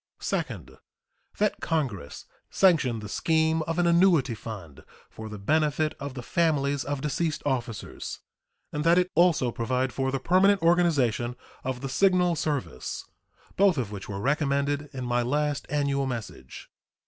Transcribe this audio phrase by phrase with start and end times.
[0.19, 0.79] Second.
[1.37, 6.83] That Congress sanction the scheme of an annuity fund for the benefit of the families
[6.83, 8.17] of deceased officers,
[8.73, 13.05] and that it also provide for the permanent organization of the Signal Service,
[13.57, 16.71] both of which were recommended in my last annual message.